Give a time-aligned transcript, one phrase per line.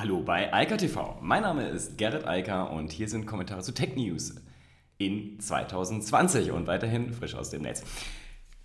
[0.00, 1.18] Hallo bei Eika TV.
[1.20, 4.34] Mein Name ist Gerrit Eiker und hier sind Kommentare zu Tech News
[4.96, 7.82] in 2020 und weiterhin frisch aus dem Netz.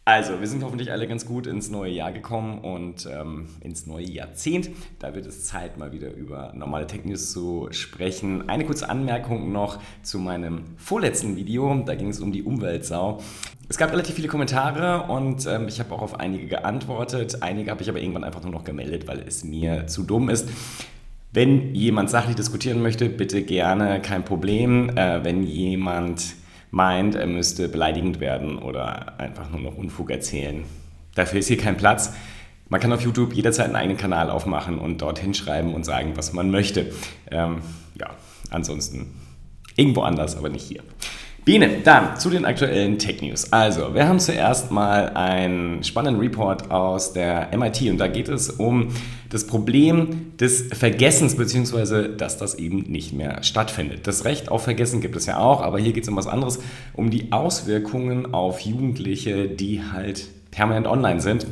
[0.05, 4.05] Also, wir sind hoffentlich alle ganz gut ins neue Jahr gekommen und ähm, ins neue
[4.05, 4.69] Jahrzehnt.
[4.99, 8.47] Da wird es Zeit, mal wieder über normale Tech News zu sprechen.
[8.47, 11.83] Eine kurze Anmerkung noch zu meinem vorletzten Video.
[11.85, 13.19] Da ging es um die Umweltsau.
[13.67, 17.41] Es gab relativ viele Kommentare und ähm, ich habe auch auf einige geantwortet.
[17.41, 20.47] Einige habe ich aber irgendwann einfach nur noch gemeldet, weil es mir zu dumm ist.
[21.35, 24.95] Wenn jemand sachlich diskutieren möchte, bitte gerne, kein Problem.
[24.95, 26.35] Äh, wenn jemand
[26.71, 30.63] meint, er müsste beleidigend werden oder einfach nur noch Unfug erzählen.
[31.13, 32.13] Dafür ist hier kein Platz.
[32.69, 36.31] Man kann auf YouTube jederzeit einen eigenen Kanal aufmachen und dort hinschreiben und sagen, was
[36.31, 36.93] man möchte.
[37.29, 37.57] Ähm,
[37.99, 38.11] ja,
[38.49, 39.13] ansonsten
[39.75, 40.83] irgendwo anders, aber nicht hier.
[41.45, 43.53] Biene, dann zu den aktuellen Tech News.
[43.53, 48.49] Also, wir haben zuerst mal einen spannenden Report aus der MIT und da geht es
[48.49, 48.87] um
[49.29, 54.07] das Problem des Vergessens, beziehungsweise dass das eben nicht mehr stattfindet.
[54.07, 56.57] Das Recht auf Vergessen gibt es ja auch, aber hier geht es um was anderes,
[56.93, 61.45] um die Auswirkungen auf Jugendliche, die halt permanent online sind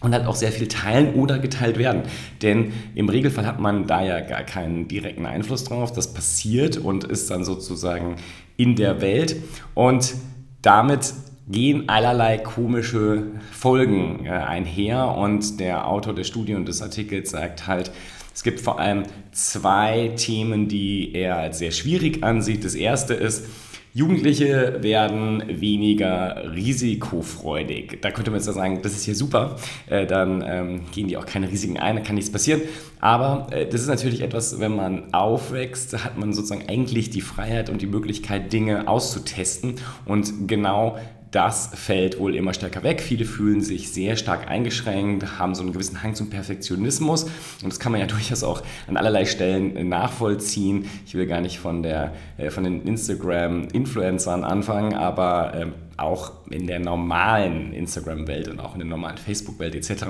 [0.00, 2.02] und halt auch sehr viel teilen oder geteilt werden.
[2.42, 5.92] Denn im Regelfall hat man da ja gar keinen direkten Einfluss drauf.
[5.92, 8.16] Das passiert und ist dann sozusagen
[8.56, 9.36] in der Welt.
[9.74, 10.14] Und
[10.62, 11.14] damit
[11.48, 15.16] gehen allerlei komische Folgen äh, einher.
[15.16, 17.90] Und der Autor der Studie und des Artikels sagt halt,
[18.32, 22.64] es gibt vor allem zwei Themen, die er als sehr schwierig ansieht.
[22.64, 23.46] Das erste ist,
[23.92, 27.98] Jugendliche werden weniger risikofreudig.
[28.00, 29.56] Da könnte man jetzt sagen, das ist hier super,
[29.88, 32.62] äh, dann ähm, gehen die auch keine Risiken ein, da kann nichts passieren.
[33.00, 37.68] Aber äh, das ist natürlich etwas, wenn man aufwächst, hat man sozusagen eigentlich die Freiheit
[37.68, 39.74] und die Möglichkeit, Dinge auszutesten.
[40.06, 40.96] Und genau
[41.30, 43.00] das fällt wohl immer stärker weg.
[43.00, 47.78] Viele fühlen sich sehr stark eingeschränkt, haben so einen gewissen Hang zum Perfektionismus und das
[47.78, 50.86] kann man ja durchaus auch an allerlei Stellen nachvollziehen.
[51.06, 56.66] Ich will gar nicht von, der, äh, von den Instagram-Influencern anfangen, aber ähm, auch in
[56.66, 60.04] der normalen Instagram-Welt und auch in der normalen Facebook-Welt etc.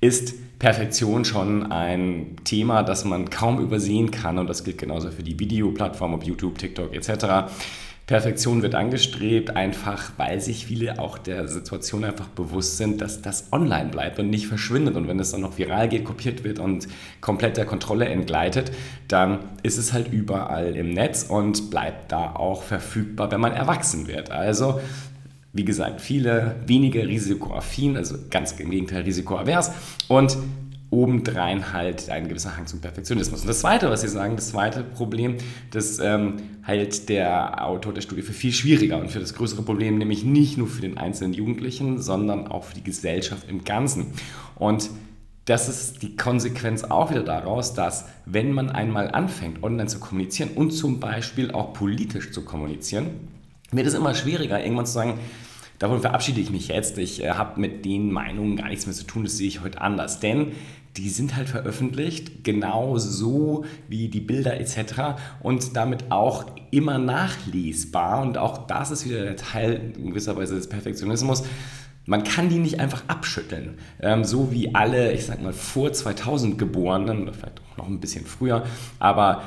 [0.00, 5.22] ist Perfektion schon ein Thema, das man kaum übersehen kann und das gilt genauso für
[5.22, 7.52] die Videoplattform, ob YouTube, TikTok etc.
[8.08, 13.52] Perfektion wird angestrebt, einfach weil sich viele auch der Situation einfach bewusst sind, dass das
[13.52, 14.96] online bleibt und nicht verschwindet.
[14.96, 16.88] Und wenn es dann noch viral geht, kopiert wird und
[17.20, 18.72] komplett der Kontrolle entgleitet,
[19.08, 24.08] dann ist es halt überall im Netz und bleibt da auch verfügbar, wenn man erwachsen
[24.08, 24.30] wird.
[24.30, 24.80] Also
[25.52, 29.70] wie gesagt, viele weniger risikoaffin, also ganz im Gegenteil risikoavers
[30.08, 30.38] und
[30.90, 33.42] obendrein halt ein gewisser Hang zum Perfektionismus.
[33.42, 35.36] Und das Zweite, was Sie sagen, das zweite Problem,
[35.70, 39.98] das ähm, hält der Autor der Studie für viel schwieriger und für das größere Problem,
[39.98, 44.06] nämlich nicht nur für den einzelnen Jugendlichen, sondern auch für die Gesellschaft im Ganzen.
[44.56, 44.88] Und
[45.44, 50.50] das ist die Konsequenz auch wieder daraus, dass wenn man einmal anfängt, online zu kommunizieren
[50.54, 53.06] und zum Beispiel auch politisch zu kommunizieren,
[53.70, 55.18] wird es immer schwieriger, irgendwann zu sagen,
[55.78, 56.98] davon verabschiede ich mich jetzt.
[56.98, 59.80] Ich äh, habe mit den Meinungen gar nichts mehr zu tun, das sehe ich heute
[59.80, 60.20] anders.
[60.20, 60.52] Denn
[60.96, 65.20] die sind halt veröffentlicht, genauso wie die Bilder etc.
[65.40, 68.22] und damit auch immer nachlesbar.
[68.22, 71.44] Und auch das ist wieder der Teil in gewisser Weise des Perfektionismus.
[72.06, 73.78] Man kann die nicht einfach abschütteln.
[74.00, 78.00] Ähm, so wie alle, ich sag mal, vor 2000 Geborenen, oder vielleicht auch noch ein
[78.00, 78.64] bisschen früher,
[78.98, 79.42] aber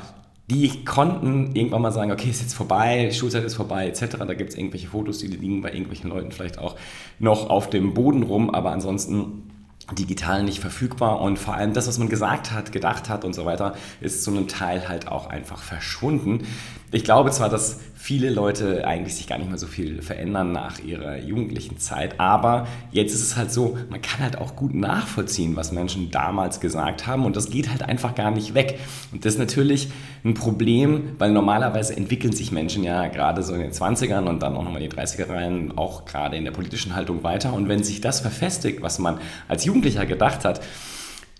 [0.50, 4.18] die konnten irgendwann mal sagen, okay, ist jetzt vorbei, Schulzeit ist vorbei, etc.
[4.18, 6.76] Da gibt es irgendwelche Fotos, die liegen bei irgendwelchen Leuten vielleicht auch
[7.18, 9.50] noch auf dem Boden rum, aber ansonsten
[9.90, 13.44] digital nicht verfügbar und vor allem das, was man gesagt hat, gedacht hat und so
[13.44, 16.46] weiter, ist zu einem Teil halt auch einfach verschwunden.
[16.92, 20.80] Ich glaube zwar, dass viele Leute eigentlich sich gar nicht mehr so viel verändern nach
[20.80, 25.54] ihrer jugendlichen Zeit, aber jetzt ist es halt so, man kann halt auch gut nachvollziehen,
[25.54, 27.24] was Menschen damals gesagt haben.
[27.24, 28.80] Und das geht halt einfach gar nicht weg.
[29.12, 29.88] Und das ist natürlich
[30.24, 34.56] ein Problem, weil normalerweise entwickeln sich Menschen ja gerade so in den 20ern und dann
[34.56, 37.52] auch nochmal in die 30er rein, auch gerade in der politischen Haltung weiter.
[37.52, 40.60] Und wenn sich das verfestigt, was man als Jugendlicher gedacht hat,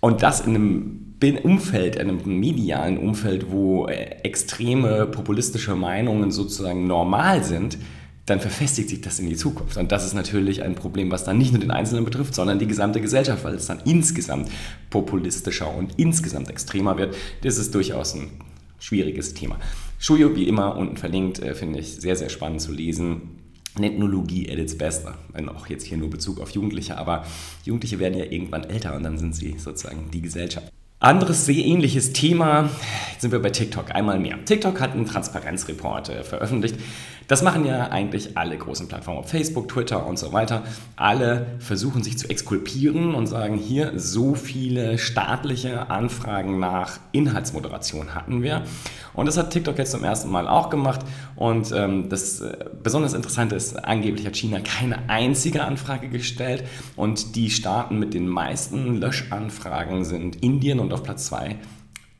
[0.00, 6.86] und das in einem Umfeld, in einem medialen Umfeld, wo äh, extreme populistische Meinungen sozusagen
[6.86, 7.78] normal sind,
[8.26, 9.76] dann verfestigt sich das in die Zukunft.
[9.76, 12.66] Und das ist natürlich ein Problem, was dann nicht nur den Einzelnen betrifft, sondern die
[12.66, 14.48] gesamte Gesellschaft, weil es dann insgesamt
[14.90, 17.16] populistischer und insgesamt extremer wird.
[17.42, 18.30] Das ist durchaus ein
[18.78, 19.58] schwieriges Thema.
[19.98, 23.38] Schuyo, wie immer, unten verlinkt, äh, finde ich sehr, sehr spannend zu lesen.
[23.80, 27.24] Ethnologie at its best, wenn auch jetzt hier nur Bezug auf Jugendliche, aber
[27.64, 30.70] Jugendliche werden ja irgendwann älter und dann sind sie sozusagen die Gesellschaft.
[31.02, 32.70] Anderes sehr ähnliches Thema,
[33.10, 34.38] jetzt sind wir bei TikTok, einmal mehr.
[34.44, 36.76] TikTok hat einen Transparenzreport äh, veröffentlicht.
[37.26, 40.62] Das machen ja eigentlich alle großen Plattformen, Facebook, Twitter und so weiter.
[40.96, 48.42] Alle versuchen sich zu exkulpieren und sagen, hier so viele staatliche Anfragen nach Inhaltsmoderation hatten
[48.42, 48.62] wir.
[49.14, 51.00] Und das hat TikTok jetzt zum ersten Mal auch gemacht.
[51.36, 56.64] Und ähm, das äh, besonders Interessante ist, angeblich hat China keine einzige Anfrage gestellt.
[56.96, 61.56] Und die Staaten mit den meisten Löschanfragen sind Indien und auf Platz 2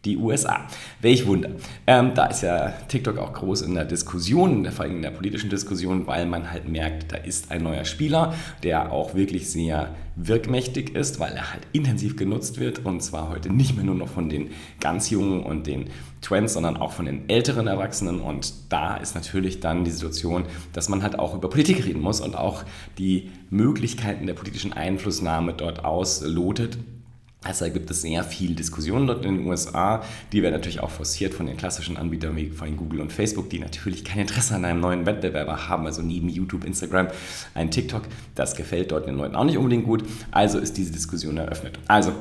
[0.04, 0.66] die USA.
[1.00, 1.50] Welch Wunder.
[1.86, 5.48] Ähm, da ist ja TikTok auch groß in der Diskussion, vor allem in der politischen
[5.48, 10.94] Diskussion, weil man halt merkt, da ist ein neuer Spieler, der auch wirklich sehr wirkmächtig
[10.94, 14.28] ist, weil er halt intensiv genutzt wird und zwar heute nicht mehr nur noch von
[14.28, 15.88] den ganz Jungen und den
[16.20, 20.88] Twins, sondern auch von den älteren Erwachsenen und da ist natürlich dann die Situation, dass
[20.88, 22.64] man halt auch über Politik reden muss und auch
[22.98, 26.76] die Möglichkeiten der politischen Einflussnahme dort auslotet
[27.44, 30.04] also da gibt es sehr viel Diskussionen dort in den USA.
[30.32, 33.58] Die werden natürlich auch forciert von den klassischen Anbietern wie von Google und Facebook, die
[33.58, 35.86] natürlich kein Interesse an einem neuen Wettbewerber haben.
[35.86, 37.08] Also neben YouTube, Instagram,
[37.54, 38.02] ein TikTok.
[38.36, 40.04] Das gefällt dort den Leuten auch nicht unbedingt gut.
[40.30, 41.78] Also ist diese Diskussion eröffnet.
[41.88, 42.12] Also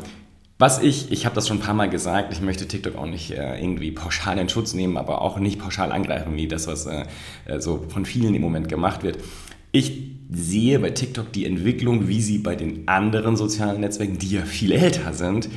[0.57, 3.31] was ich, ich habe das schon ein paar Mal gesagt, ich möchte TikTok auch nicht
[3.31, 7.05] äh, irgendwie pauschal in Schutz nehmen, aber auch nicht pauschal angreifen, wie das, was äh,
[7.57, 9.17] so von vielen im Moment gemacht wird.
[9.71, 14.43] Ich sehe bei TikTok die Entwicklung, wie sie bei den anderen sozialen Netzwerken, die ja
[14.43, 15.49] viel älter sind,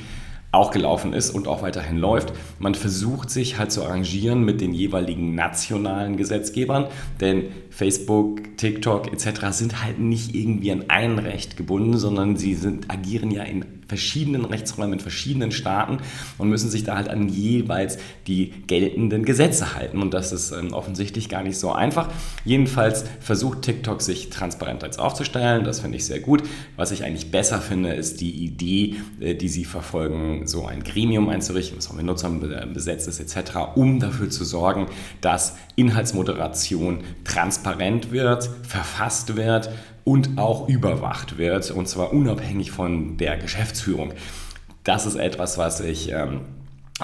[0.50, 2.32] auch gelaufen ist und auch weiterhin läuft.
[2.58, 6.86] Man versucht sich halt zu arrangieren mit den jeweiligen nationalen Gesetzgebern,
[7.20, 9.46] denn Facebook, TikTok etc.
[9.50, 14.44] sind halt nicht irgendwie an ein Recht gebunden, sondern sie sind, agieren ja in verschiedenen
[14.44, 15.98] Rechtsräumen in verschiedenen Staaten
[16.38, 20.00] und müssen sich da halt an jeweils die geltenden Gesetze halten.
[20.02, 22.08] Und das ist ähm, offensichtlich gar nicht so einfach.
[22.44, 25.64] Jedenfalls versucht TikTok sich transparent als aufzustellen.
[25.64, 26.42] Das finde ich sehr gut.
[26.76, 31.28] Was ich eigentlich besser finde, ist die Idee, äh, die sie verfolgen, so ein Gremium
[31.28, 32.40] einzurichten, das auch mit Nutzern
[32.72, 34.86] besetzt ist etc., um dafür zu sorgen,
[35.20, 39.70] dass Inhaltsmoderation transparent wird, verfasst wird
[40.04, 44.12] und auch überwacht wird, und zwar unabhängig von der Geschäftsführung.
[44.84, 46.42] Das ist etwas, was ich ähm,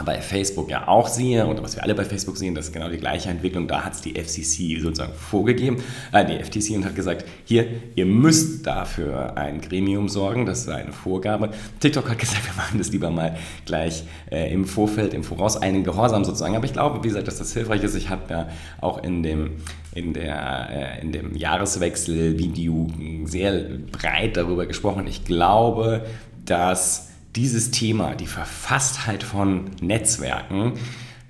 [0.04, 2.88] bei Facebook ja auch sehe und was wir alle bei Facebook sehen, das ist genau
[2.88, 3.66] die gleiche Entwicklung.
[3.66, 5.82] Da hat es die FCC sozusagen vorgegeben,
[6.12, 7.66] äh, die FTC und hat gesagt, hier,
[7.96, 11.50] ihr müsst dafür ein Gremium sorgen, das ist eine Vorgabe.
[11.80, 15.82] TikTok hat gesagt, wir machen das lieber mal gleich äh, im Vorfeld, im Voraus, einen
[15.82, 16.54] Gehorsam sozusagen.
[16.54, 17.96] Aber ich glaube, wie gesagt, dass das hilfreich ist.
[17.96, 18.48] Ich habe ja
[18.80, 19.56] auch in dem,
[19.92, 22.86] in der, äh, in dem Jahreswechsel-Video
[23.24, 25.08] sehr breit darüber gesprochen.
[25.08, 26.06] Ich glaube,
[26.44, 30.74] dass dieses Thema, die Verfasstheit von Netzwerken,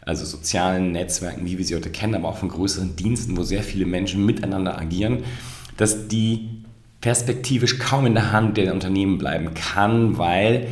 [0.00, 3.62] also sozialen Netzwerken, wie wir sie heute kennen, aber auch von größeren Diensten, wo sehr
[3.62, 5.24] viele Menschen miteinander agieren,
[5.76, 6.64] dass die
[7.00, 10.68] perspektivisch kaum in der Hand der Unternehmen bleiben kann, weil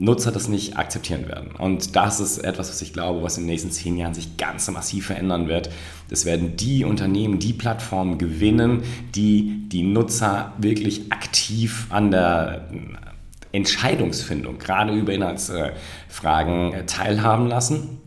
[0.00, 1.50] Nutzer das nicht akzeptieren werden.
[1.58, 4.70] Und das ist etwas, was ich glaube, was in den nächsten zehn Jahren sich ganz
[4.70, 5.68] massiv verändern wird.
[6.08, 8.82] Es werden die Unternehmen, die Plattformen gewinnen,
[9.14, 12.70] die die Nutzer wirklich aktiv an der
[13.52, 17.98] Entscheidungsfindung, gerade über Inhaltsfragen, äh, teilhaben lassen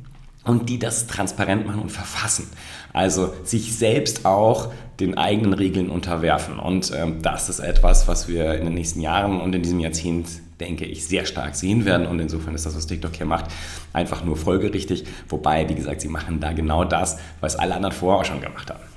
[0.46, 2.50] und die das transparent machen und verfassen.
[2.92, 6.60] Also sich selbst auch den eigenen Regeln unterwerfen.
[6.60, 10.28] Und ähm, das ist etwas, was wir in den nächsten Jahren und in diesem Jahrzehnt,
[10.60, 12.06] denke ich, sehr stark sehen werden.
[12.06, 13.46] Und insofern ist das, was TikTok hier macht,
[13.94, 15.06] einfach nur folgerichtig.
[15.30, 18.70] Wobei, wie gesagt, sie machen da genau das, was alle anderen vorher auch schon gemacht
[18.70, 18.93] haben.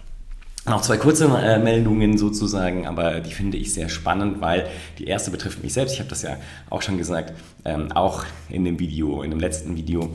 [0.68, 4.66] Noch zwei kurze äh, Meldungen sozusagen, aber die finde ich sehr spannend, weil
[4.98, 5.92] die erste betrifft mich selbst.
[5.92, 6.38] Ich habe das ja
[6.70, 7.34] auch schon gesagt,
[7.64, 10.10] ähm, auch in dem Video, in dem letzten Video.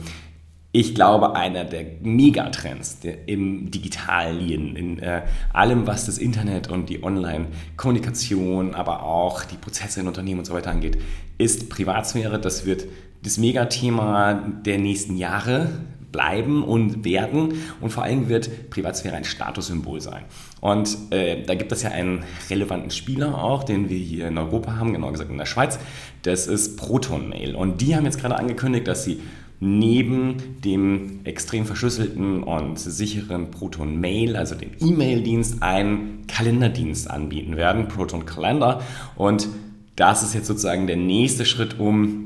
[0.70, 5.22] Ich glaube, einer der Megatrends der im Digitalen, in äh,
[5.54, 10.52] allem, was das Internet und die Online-Kommunikation, aber auch die Prozesse in Unternehmen und so
[10.52, 10.98] weiter angeht,
[11.38, 12.38] ist Privatsphäre.
[12.38, 12.86] Das wird
[13.22, 14.34] das Megathema
[14.66, 15.70] der nächsten Jahre
[16.12, 17.54] bleiben und werden.
[17.80, 20.24] Und vor allem wird Privatsphäre ein Statussymbol sein.
[20.60, 24.76] Und äh, da gibt es ja einen relevanten Spieler auch, den wir hier in Europa
[24.76, 25.78] haben, genau gesagt in der Schweiz.
[26.22, 27.56] Das ist Proton Mail.
[27.56, 29.20] Und die haben jetzt gerade angekündigt, dass sie
[29.64, 37.86] neben dem extrem verschlüsselten und sicheren Proton Mail, also dem E-Mail-Dienst, einen Kalenderdienst anbieten werden,
[37.86, 38.82] Proton Calendar.
[39.14, 39.48] Und
[39.94, 42.21] das ist jetzt sozusagen der nächste Schritt, um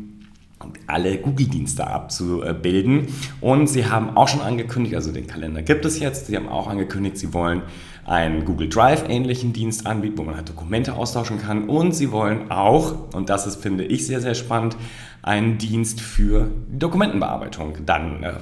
[0.87, 3.09] alle Google-Dienste abzubilden.
[3.41, 6.67] Und sie haben auch schon angekündigt, also den Kalender gibt es jetzt, sie haben auch
[6.67, 7.63] angekündigt, sie wollen
[8.05, 11.69] einen Google Drive-ähnlichen Dienst anbieten, wo man halt Dokumente austauschen kann.
[11.69, 14.77] Und sie wollen auch, und das ist, finde ich, sehr, sehr spannend,
[15.23, 18.33] einen Dienst für Dokumentenbearbeitung dann äh,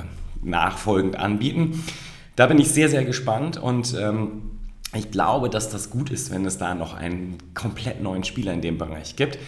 [0.43, 1.83] nachfolgend anbieten.
[2.37, 4.43] Da bin ich sehr, sehr gespannt und ähm,
[4.95, 8.61] ich glaube, dass das gut ist, wenn es da noch einen komplett neuen Spieler in
[8.61, 9.39] dem Bereich gibt.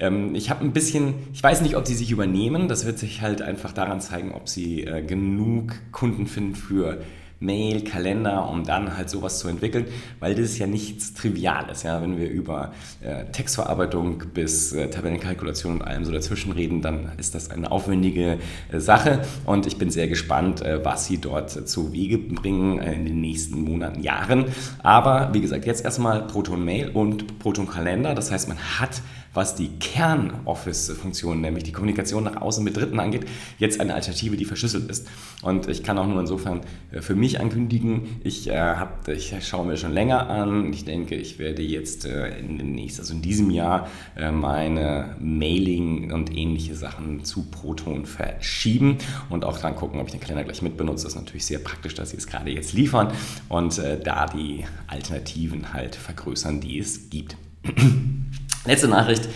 [0.00, 2.68] Ähm, ich habe ein bisschen, ich weiß nicht, ob sie sich übernehmen.
[2.68, 7.02] Das wird sich halt einfach daran zeigen, ob sie äh, genug Kunden finden für
[7.42, 9.86] Mail, Kalender, um dann halt sowas zu entwickeln,
[10.20, 11.82] weil das ist ja nichts Triviales.
[11.82, 12.00] Ja?
[12.00, 17.34] Wenn wir über äh, Textverarbeitung bis äh, Tabellenkalkulation und allem so dazwischen reden, dann ist
[17.34, 18.38] das eine aufwendige
[18.70, 22.94] äh, Sache und ich bin sehr gespannt, äh, was sie dort zu Wege bringen äh,
[22.94, 24.46] in den nächsten Monaten, Jahren.
[24.82, 28.14] Aber wie gesagt, jetzt erstmal Proton Mail und Proton Kalender.
[28.14, 29.02] Das heißt, man hat
[29.34, 33.26] was die Kern-Office-Funktion, nämlich die Kommunikation nach außen mit Dritten angeht,
[33.58, 35.08] jetzt eine Alternative, die verschlüsselt ist.
[35.40, 39.66] Und ich kann auch nur insofern äh, für mich ankündigen, ich, äh, hab, ich schaue
[39.66, 40.72] mir schon länger an.
[40.72, 45.16] Ich denke, ich werde jetzt äh, in, den nächsten, also in diesem Jahr äh, meine
[45.20, 48.98] Mailing und ähnliche Sachen zu Proton verschieben
[49.30, 51.04] und auch dann gucken, ob ich den Kalender gleich mitbenutze.
[51.04, 53.12] Das ist natürlich sehr praktisch, dass sie es gerade jetzt liefern
[53.48, 57.36] und äh, da die Alternativen halt vergrößern, die es gibt.
[58.64, 59.28] Letzte Nachricht,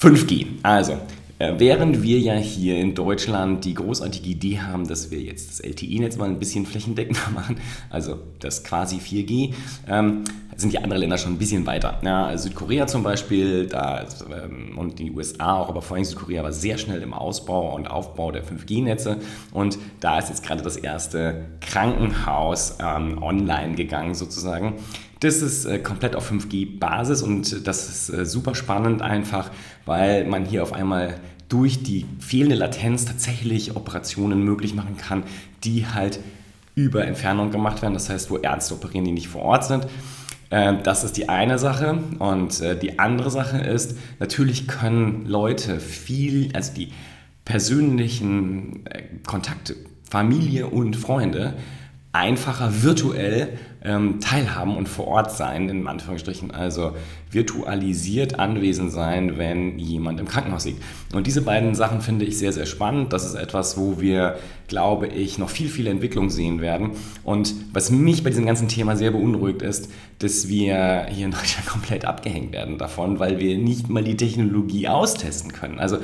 [0.00, 0.46] 5G.
[0.62, 0.98] Also,
[1.38, 6.16] während wir ja hier in Deutschland die großartige Idee haben, dass wir jetzt das LTE-Netz
[6.16, 7.56] mal ein bisschen flächendeckender machen,
[7.90, 9.54] also das quasi 4G,
[9.88, 10.24] ähm,
[10.56, 12.00] sind die anderen Länder schon ein bisschen weiter.
[12.02, 16.52] Ja, Südkorea zum Beispiel da, ähm, und die USA auch, aber vor allem Südkorea war
[16.52, 19.18] sehr schnell im Ausbau und Aufbau der 5G-Netze
[19.52, 24.74] und da ist jetzt gerade das erste Krankenhaus ähm, online gegangen sozusagen.
[25.20, 29.50] Das ist äh, komplett auf 5G-Basis und das ist äh, super spannend einfach,
[29.84, 35.24] weil man hier auf einmal durch die fehlende Latenz tatsächlich Operationen möglich machen kann,
[35.64, 36.20] die halt
[36.74, 37.94] über Entfernung gemacht werden.
[37.94, 39.88] Das heißt, wo Ärzte operieren, die nicht vor Ort sind.
[40.50, 41.98] Äh, das ist die eine Sache.
[42.20, 46.92] Und äh, die andere Sache ist, natürlich können Leute viel, also die
[47.44, 48.84] persönlichen
[49.26, 49.74] Kontakte,
[50.08, 51.54] Familie und Freunde,
[52.12, 56.92] einfacher virtuell ähm, teilhaben und vor Ort sein, in Anführungsstrichen, also
[57.30, 60.82] virtualisiert anwesend sein, wenn jemand im Krankenhaus liegt.
[61.12, 63.12] Und diese beiden Sachen finde ich sehr, sehr spannend.
[63.12, 64.38] Das ist etwas, wo wir,
[64.68, 66.92] glaube ich, noch viel, viel Entwicklung sehen werden.
[67.24, 71.66] Und was mich bei diesem ganzen Thema sehr beunruhigt ist, dass wir hier in Deutschland
[71.68, 75.78] komplett abgehängt werden davon, weil wir nicht mal die Technologie austesten können.
[75.78, 75.98] Also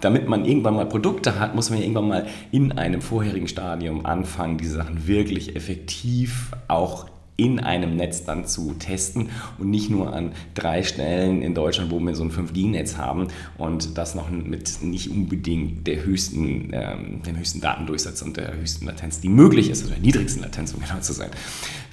[0.00, 4.06] damit man irgendwann mal Produkte hat, muss man ja irgendwann mal in einem vorherigen Stadium
[4.06, 10.12] anfangen, diese Sachen wirklich effektiv auch in einem Netz dann zu testen und nicht nur
[10.12, 14.82] an drei Stellen in Deutschland, wo wir so ein 5G-Netz haben und das noch mit
[14.82, 19.84] nicht unbedingt der höchsten, ähm, dem höchsten Datendurchsatz und der höchsten Latenz, die möglich ist,
[19.84, 21.30] oder der niedrigsten Latenz, um genau zu sein.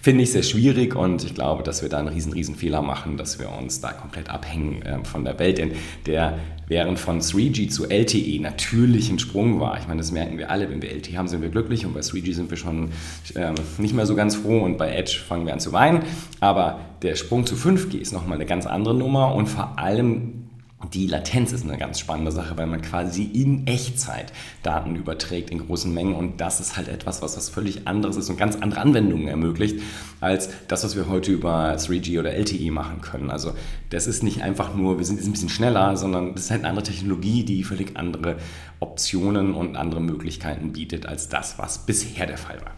[0.01, 3.17] Finde ich sehr schwierig und ich glaube, dass wir da einen riesen, riesen Fehler machen,
[3.17, 5.71] dass wir uns da komplett abhängen äh, von der Welt, denn
[6.05, 9.77] der während von 3G zu LTE natürlich ein Sprung war.
[9.79, 12.01] Ich meine, das merken wir alle, wenn wir LTE haben, sind wir glücklich und bei
[12.01, 12.89] 3G sind wir schon
[13.35, 16.03] ähm, nicht mehr so ganz froh und bei Edge fangen wir an zu weinen.
[16.39, 20.42] Aber der Sprung zu 5G ist nochmal eine ganz andere Nummer und vor allem
[20.91, 25.65] die Latenz ist eine ganz spannende Sache, weil man quasi in Echtzeit Daten überträgt in
[25.65, 28.81] großen Mengen und das ist halt etwas, was was völlig anderes ist und ganz andere
[28.81, 29.81] Anwendungen ermöglicht
[30.19, 33.29] als das, was wir heute über 3G oder LTE machen können.
[33.29, 33.53] Also
[33.89, 36.61] das ist nicht einfach nur, wir sind jetzt ein bisschen schneller, sondern das ist halt
[36.61, 38.37] eine andere Technologie, die völlig andere
[38.79, 42.71] Optionen und andere Möglichkeiten bietet als das, was bisher der Fall war.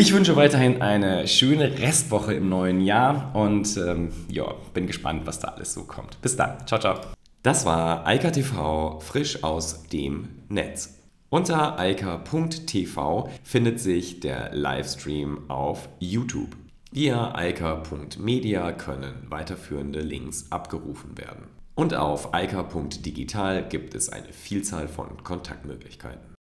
[0.00, 5.40] Ich wünsche weiterhin eine schöne Restwoche im neuen Jahr und ähm, ja, bin gespannt, was
[5.40, 6.22] da alles so kommt.
[6.22, 6.64] Bis dann.
[6.68, 7.00] Ciao, ciao.
[7.42, 11.00] Das war Eika TV frisch aus dem Netz.
[11.30, 16.54] Unter eika.tv findet sich der Livestream auf YouTube.
[16.92, 21.48] Via eika.media können weiterführende Links abgerufen werden.
[21.74, 26.37] Und auf eika.digital gibt es eine Vielzahl von Kontaktmöglichkeiten.